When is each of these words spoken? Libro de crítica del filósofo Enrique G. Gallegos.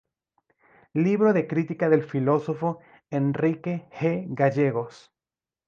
Libro 0.95 1.31
de 1.31 1.45
crítica 1.45 1.87
del 1.87 2.01
filósofo 2.03 2.79
Enrique 3.11 3.85
G. 3.91 4.25
Gallegos. 4.29 5.13